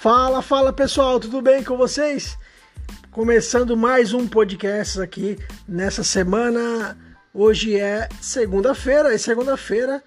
Fala, 0.00 0.40
fala 0.40 0.72
pessoal, 0.72 1.20
tudo 1.20 1.42
bem 1.42 1.62
com 1.62 1.76
vocês? 1.76 2.38
Começando 3.10 3.76
mais 3.76 4.14
um 4.14 4.26
podcast 4.26 4.98
aqui 4.98 5.38
nessa 5.68 6.02
semana. 6.02 6.96
Hoje 7.34 7.78
é 7.78 8.08
segunda-feira 8.18 9.14
e 9.14 9.18
segunda-feira 9.18 10.02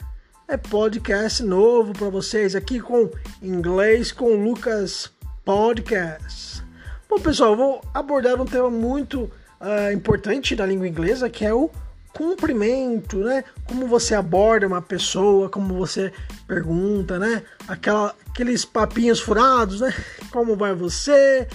é 0.48 0.58
podcast 0.58 1.44
novo 1.44 1.94
para 1.94 2.10
vocês 2.10 2.56
aqui 2.56 2.80
com 2.80 3.08
inglês 3.40 4.12
com 4.12 4.34
Lucas 4.44 5.12
Podcast. 5.46 6.64
Bom, 7.08 7.20
pessoal, 7.20 7.56
vou 7.56 7.80
abordar 7.94 8.42
um 8.42 8.46
tema 8.46 8.72
muito 8.72 9.32
uh, 9.62 9.94
importante 9.94 10.56
da 10.56 10.66
língua 10.66 10.88
inglesa 10.88 11.30
que 11.30 11.46
é 11.46 11.54
o 11.54 11.70
cumprimento, 12.14 13.18
né? 13.18 13.44
Como 13.68 13.88
você 13.88 14.14
aborda 14.14 14.68
uma 14.68 14.82
pessoa, 14.82 15.50
como 15.50 15.74
você 15.74 16.14
pergunta, 16.48 17.18
né? 17.18 17.44
Aquela, 17.68 18.16
aqueles 18.30 18.64
papinhos 18.64 19.20
furados, 19.20 19.82
né? 19.82 19.94
Como 20.32 20.56
vai 20.56 20.74
você? 20.74 21.48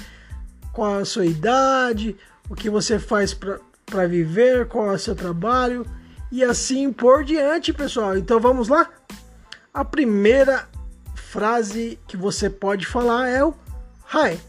Qual 0.73 0.99
a 0.99 1.05
sua 1.05 1.27
idade? 1.27 2.17
O 2.51 2.55
que 2.55 2.69
você 2.69 2.99
faz 2.99 3.33
para 3.35 4.07
viver? 4.07 4.67
Qual 4.67 4.91
é 4.91 4.95
o 4.95 4.99
seu 4.99 5.15
trabalho? 5.15 5.87
E 6.31 6.45
assim 6.45 6.93
por 6.93 7.25
diante, 7.25 7.73
pessoal. 7.73 8.17
Então 8.17 8.41
vamos 8.41 8.69
lá? 8.69 8.91
A 9.73 9.85
primeira 9.85 10.69
frase 11.15 11.99
que 12.07 12.17
você 12.17 12.51
pode 12.51 12.87
falar 12.87 13.29
é 13.29 13.45
o 13.45 13.55
hi 14.13 14.41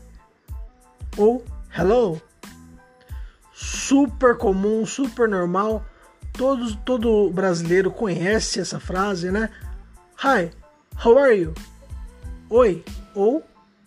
ou 1.17 1.43
hello. 1.77 2.21
Super 3.53 4.37
comum, 4.37 4.85
super 4.85 5.27
normal 5.27 5.85
Todos, 6.33 6.75
todo 6.85 7.29
brasileiro 7.31 7.91
conhece 7.91 8.59
essa 8.59 8.79
frase, 8.79 9.31
né? 9.31 9.49
Hi, 10.23 10.51
how 11.03 11.17
are 11.17 11.35
you? 11.35 11.53
Oi 12.49 12.83
ou 13.13 13.43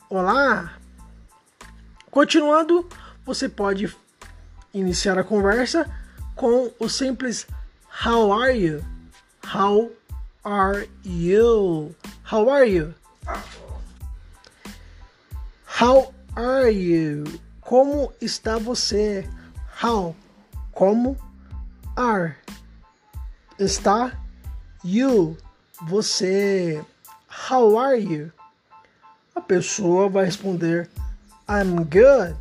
Olá. 0.08 0.74
Continuando, 2.10 2.86
você 3.24 3.48
pode 3.48 3.96
iniciar 4.74 5.18
a 5.18 5.24
conversa 5.24 5.90
com 6.34 6.70
o 6.78 6.88
simples 6.88 7.46
How 8.04 8.30
are 8.30 8.54
you? 8.54 8.84
How 9.42 9.90
are 10.44 10.88
you? 11.02 11.94
How 12.30 12.50
are 12.50 12.70
you? 12.70 12.94
How 15.80 16.12
are 16.36 16.70
you? 16.70 17.24
Como 17.62 18.12
está 18.20 18.58
você? 18.58 19.26
How? 19.82 20.14
Como? 20.72 21.16
Are? 21.96 22.36
está 23.58 24.12
you, 24.84 25.36
você. 25.82 26.84
How 27.50 27.78
are 27.78 27.98
you? 27.98 28.32
A 29.34 29.40
pessoa 29.40 30.08
vai 30.08 30.26
responder 30.26 30.88
I'm 31.48 31.84
good 31.84 32.36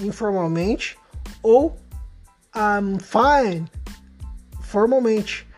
informalmente 0.00 0.98
ou 1.42 1.78
I'm 2.54 2.98
fine 2.98 3.70
formalmente. 4.60 5.48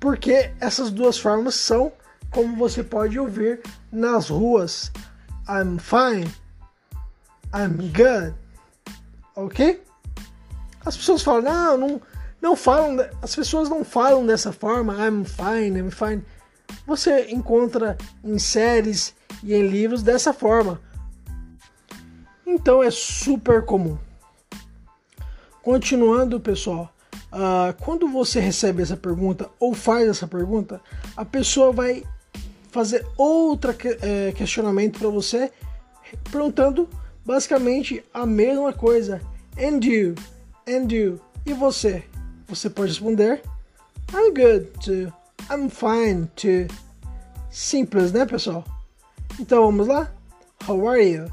Porque 0.00 0.52
essas 0.60 0.90
duas 0.90 1.18
formas 1.18 1.54
são 1.54 1.92
como 2.30 2.56
você 2.56 2.82
pode 2.82 3.18
ouvir 3.18 3.60
nas 3.90 4.28
ruas. 4.28 4.90
I'm 5.48 5.78
fine. 5.78 6.32
I'm 7.54 7.92
good. 7.92 8.34
Ok? 9.36 9.84
As 10.84 10.96
pessoas 10.96 11.22
falam, 11.22 11.42
não, 11.42 11.78
não 11.78 12.02
não 12.42 12.56
falam, 12.56 13.08
as 13.22 13.36
pessoas 13.36 13.68
não 13.68 13.84
falam 13.84 14.26
dessa 14.26 14.52
forma, 14.52 14.94
I'm 14.94 15.24
fine, 15.24 15.78
I'm 15.78 15.90
fine. 15.92 16.24
Você 16.84 17.30
encontra 17.30 17.96
em 18.24 18.36
séries 18.36 19.14
e 19.44 19.54
em 19.54 19.68
livros 19.68 20.02
dessa 20.02 20.32
forma. 20.32 20.80
Então 22.44 22.82
é 22.82 22.90
super 22.90 23.64
comum. 23.64 23.96
Continuando, 25.62 26.40
pessoal, 26.40 26.92
uh, 27.32 27.72
quando 27.84 28.08
você 28.08 28.40
recebe 28.40 28.82
essa 28.82 28.96
pergunta 28.96 29.48
ou 29.60 29.72
faz 29.72 30.08
essa 30.08 30.26
pergunta, 30.26 30.80
a 31.16 31.24
pessoa 31.24 31.70
vai 31.70 32.02
fazer 32.72 33.06
outro 33.16 33.72
que, 33.72 33.96
é, 34.02 34.32
questionamento 34.32 34.98
para 34.98 35.08
você, 35.08 35.52
perguntando 36.32 36.88
basicamente 37.24 38.02
a 38.12 38.26
mesma 38.26 38.72
coisa. 38.72 39.20
And 39.56 39.84
you? 39.84 40.16
And 40.66 40.90
you? 40.90 41.20
E 41.46 41.52
você? 41.52 42.02
Você 42.54 42.68
pode 42.68 42.90
responder 42.90 43.42
I'm 44.12 44.34
good 44.34 44.68
too. 44.84 45.12
I'm 45.50 45.70
fine 45.70 46.28
too. 46.36 46.68
Simples, 47.50 48.12
né, 48.12 48.26
pessoal? 48.26 48.64
Então 49.40 49.64
vamos 49.64 49.86
lá? 49.86 50.10
How 50.68 50.86
are 50.86 51.02
you? 51.02 51.32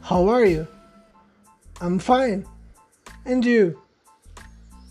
How 0.00 0.28
are 0.30 0.50
you? 0.50 0.66
I'm 1.80 1.98
fine. 1.98 2.44
And 3.26 3.44
you? 3.44 3.78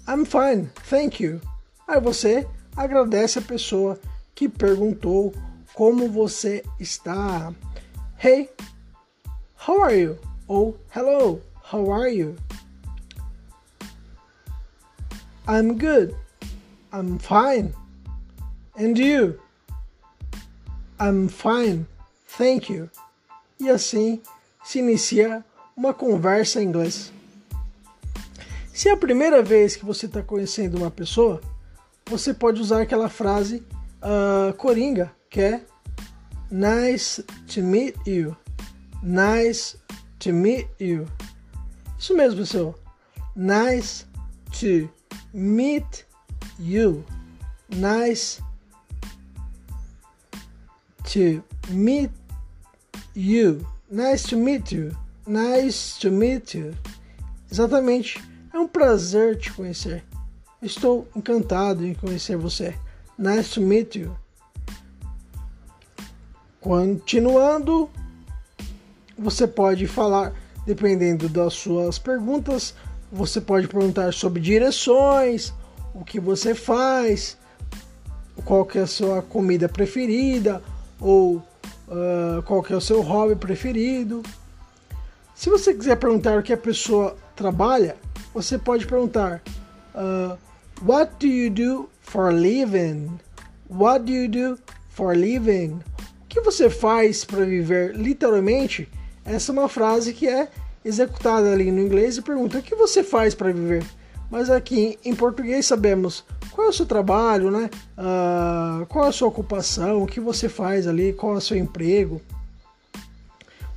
I'm 0.08 0.24
fine, 0.24 0.70
thank 0.88 1.20
you. 1.20 1.42
Aí 1.88 2.00
você 2.00 2.48
agradece 2.76 3.40
a 3.40 3.42
pessoa 3.42 4.00
que 4.36 4.48
perguntou 4.48 5.34
como 5.74 6.08
você 6.10 6.64
está. 6.80 7.52
Hey, 8.24 8.50
how 9.68 9.82
are 9.82 10.00
you? 10.00 10.20
Ou 10.48 10.78
hello, 10.96 11.42
how 11.72 11.92
are 11.92 12.10
you? 12.10 12.36
I'm 15.48 15.78
good. 15.78 16.16
I'm 16.92 17.20
fine. 17.20 17.74
And 18.78 18.98
you? 18.98 19.40
I'm 21.00 21.28
fine. 21.28 21.86
Thank 22.38 22.72
you. 22.72 22.90
E 23.60 23.70
assim 23.70 24.22
se 24.64 24.80
inicia 24.80 25.44
uma 25.78 25.94
conversa 25.94 26.62
em 26.62 26.68
inglês. 26.68 27.12
Se 28.74 28.90
é 28.90 28.92
a 28.92 28.98
primeira 28.98 29.42
vez 29.44 29.76
que 29.76 29.86
você 29.86 30.06
está 30.08 30.22
conhecendo 30.22 30.78
uma 30.78 30.92
pessoa, 30.92 31.40
você 32.06 32.34
pode 32.34 32.60
usar 32.60 32.82
aquela 32.82 33.08
frase 33.08 33.64
uh, 34.02 34.54
coringa, 34.54 35.12
que 35.30 35.42
é 35.42 35.62
Nice 36.52 37.24
to 37.48 37.62
meet 37.62 37.96
you. 38.06 38.36
Nice 39.02 39.78
to 40.20 40.34
meet 40.34 40.68
you. 40.80 41.08
Isso 41.98 42.16
mesmo, 42.16 42.40
pessoal. 42.40 42.76
Nice 43.36 44.06
to 44.60 44.90
meet 45.36 46.06
you. 46.58 47.04
Nice 47.70 48.42
to 51.04 51.44
meet 51.70 52.12
you. 53.14 53.68
Nice 53.92 54.24
to 54.30 54.38
meet 54.38 54.72
you. 54.72 54.96
Nice 55.28 56.00
to 56.00 56.10
meet 56.10 56.56
you. 56.56 56.74
Exatamente. 57.52 58.24
É 58.54 58.58
um 58.58 58.68
prazer 58.68 59.38
te 59.38 59.52
conhecer. 59.52 60.06
Estou 60.62 61.06
encantado 61.14 61.86
em 61.86 61.94
conhecer 61.94 62.38
você. 62.38 62.74
Nice 63.18 63.52
to 63.56 63.62
meet 63.62 63.96
you. 63.96 64.16
Continuando, 66.62 67.90
você 69.18 69.46
pode 69.46 69.86
falar, 69.86 70.34
dependendo 70.66 71.28
das 71.30 71.54
suas 71.54 72.00
perguntas, 72.00 72.74
você 73.16 73.40
pode 73.40 73.68
perguntar 73.68 74.14
sobre 74.14 74.42
direções, 74.42 75.54
o 75.94 76.04
que 76.04 76.20
você 76.20 76.54
faz, 76.54 77.38
qual 78.44 78.66
que 78.66 78.78
é 78.78 78.82
a 78.82 78.88
sua 78.88 79.22
comida 79.22 79.70
preferida 79.70 80.62
ou 81.00 81.38
uh, 81.38 82.44
qual 82.46 82.62
que 82.62 82.74
é 82.74 82.76
o 82.76 82.82
seu 82.82 83.02
hobby 83.02 83.36
preferido. 83.36 84.22
Se 85.34 85.50
você 85.50 85.74
quiser 85.74 85.96
perguntar 85.96 86.38
o 86.38 86.44
que 86.44 86.52
a 86.52 86.58
pessoa 86.58 87.16
trabalha, 87.36 87.96
você 88.34 88.58
pode 88.58 88.86
perguntar 88.86 89.42
uh, 89.94 90.38
What 90.86 91.14
do 91.20 91.28
you 91.28 91.50
do 91.50 91.90
for 92.02 92.34
living? 92.34 93.18
What 93.70 94.06
do 94.06 94.12
you 94.12 94.28
do 94.28 94.60
for 94.90 95.16
living? 95.16 95.80
O 96.24 96.28
que 96.28 96.42
você 96.42 96.70
faz 96.70 97.24
para 97.24 97.46
viver? 97.46 97.96
Literalmente, 97.96 98.90
essa 99.24 99.52
é 99.52 99.54
uma 99.54 99.70
frase 99.70 100.14
que 100.14 100.28
é 100.28 100.50
executada 100.86 101.52
ali 101.52 101.72
no 101.72 101.82
inglês 101.82 102.16
e 102.16 102.22
pergunta: 102.22 102.60
o 102.60 102.62
que 102.62 102.76
você 102.76 103.04
faz 103.04 103.34
para 103.34 103.52
viver? 103.52 103.84
Mas 104.30 104.50
aqui 104.50 104.98
em 105.04 105.16
português 105.16 105.66
sabemos 105.66 106.24
qual 106.52 106.68
é 106.68 106.70
o 106.70 106.74
seu 106.74 106.86
trabalho, 106.86 107.52
né? 107.52 107.70
Uh, 107.98 108.86
qual 108.86 109.06
é 109.06 109.10
a 109.10 109.12
sua 109.12 109.28
ocupação, 109.28 110.04
o 110.04 110.08
que 110.08 110.20
você 110.20 110.48
faz 110.48 110.88
ali, 110.88 111.14
qual 111.14 111.34
é 111.34 111.38
o 111.38 111.42
seu 111.42 111.58
emprego. 111.58 112.22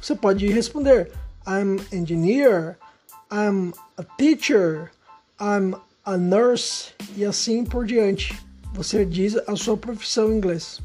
Você 0.00 0.14
pode 0.14 0.46
responder: 0.46 1.10
I'm 1.46 1.81
engineer, 1.93 2.76
I'm 3.32 3.72
a 3.96 4.05
teacher, 4.16 4.90
I'm 5.40 5.75
a 6.05 6.16
nurse 6.16 6.93
e 7.16 7.25
assim 7.25 7.64
por 7.64 7.84
diante. 7.84 8.38
Você 8.75 9.05
diz 9.05 9.37
a 9.46 9.56
sua 9.56 9.76
profissão 9.76 10.32
em 10.32 10.37
inglês. 10.37 10.81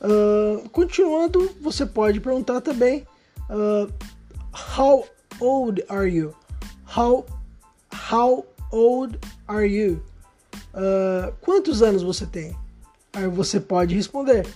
Uh, 0.00 0.68
continuando, 0.70 1.50
você 1.60 1.86
pode 1.86 2.20
perguntar 2.20 2.60
também 2.60 3.06
uh, 3.48 3.90
How 4.56 5.04
old 5.38 5.82
are 5.90 6.06
you? 6.06 6.34
How 6.86 7.26
How 7.92 8.46
old 8.72 9.18
are 9.46 9.66
you? 9.66 10.02
Uh, 10.72 11.30
quantos 11.42 11.82
anos 11.82 12.02
você 12.02 12.24
tem? 12.24 12.56
Aí 13.12 13.28
você 13.28 13.60
pode 13.60 13.94
responder 13.94 14.46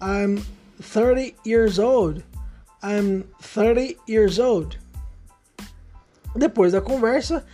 I'm 0.00 0.40
30 0.80 1.34
years 1.44 1.80
old. 1.80 2.22
I'm 2.80 3.24
30 3.40 3.96
years 4.08 4.38
old. 4.38 4.78
Depois 6.36 6.72
da 6.72 6.80
conversa, 6.80 7.44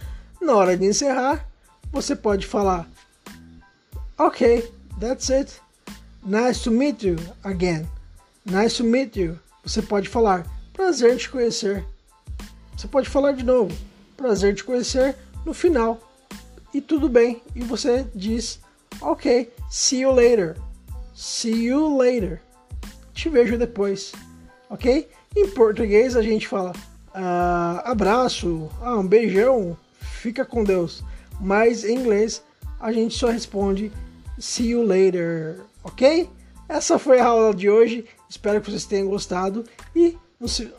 na 0.42 0.54
hora 0.54 0.76
de 0.76 0.84
encerrar, 0.84 1.48
você 1.90 2.14
pode 2.14 2.46
falar: 2.46 2.86
Ok, 4.18 4.70
that's 5.00 5.30
it. 5.30 5.62
Nice 6.22 6.62
to 6.62 6.70
meet 6.70 7.02
you 7.02 7.16
again. 7.42 7.88
Nice 8.44 8.76
to 8.76 8.84
meet 8.84 9.16
you. 9.16 9.38
Você 9.64 9.80
pode 9.80 10.10
falar: 10.10 10.44
Prazer 10.74 11.16
te 11.16 11.30
conhecer. 11.30 11.86
Você 12.76 12.88
pode 12.88 13.08
falar 13.08 13.32
de 13.32 13.44
novo: 13.44 13.74
Prazer 14.16 14.54
te 14.54 14.64
conhecer 14.64 15.16
no 15.46 15.54
final. 15.54 16.00
E 16.74 16.80
tudo 16.80 17.08
bem. 17.08 17.40
E 17.54 17.62
você 17.62 18.04
diz: 18.14 18.60
Ok, 19.00 19.52
see 19.70 20.00
you 20.00 20.10
later. 20.10 20.56
See 21.14 21.66
you 21.66 21.96
later. 21.96 22.42
Te 23.14 23.28
vejo 23.28 23.56
depois. 23.56 24.12
Ok? 24.68 25.08
Em 25.36 25.48
português 25.50 26.16
a 26.16 26.22
gente 26.22 26.48
fala 26.48 26.72
ah, 27.14 27.82
abraço, 27.84 28.68
ah, 28.82 28.96
um 28.96 29.06
beijão, 29.06 29.78
fica 30.00 30.44
com 30.44 30.64
Deus. 30.64 31.04
Mas 31.40 31.84
em 31.84 31.96
inglês 31.96 32.42
a 32.80 32.92
gente 32.92 33.16
só 33.16 33.28
responde 33.28 33.92
see 34.38 34.70
you 34.70 34.82
later, 34.82 35.60
ok? 35.84 36.28
Essa 36.68 36.98
foi 36.98 37.20
a 37.20 37.26
aula 37.26 37.54
de 37.54 37.70
hoje. 37.70 38.04
Espero 38.28 38.60
que 38.60 38.70
vocês 38.70 38.84
tenham 38.84 39.06
gostado 39.06 39.64
e 39.94 40.18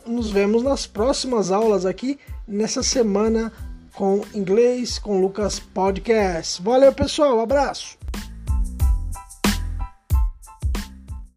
nos, 0.06 0.30
vemos 0.30 0.62
nas 0.62 0.86
próximas 0.86 1.50
aulas 1.50 1.84
aqui 1.84 2.18
nessa 2.46 2.82
semana 2.82 3.52
com 3.94 4.22
inglês 4.34 4.98
com 4.98 5.20
Lucas 5.20 5.58
Podcast. 5.58 6.62
Valeu, 6.62 6.92
pessoal. 6.92 7.40
Abraço. 7.40 7.98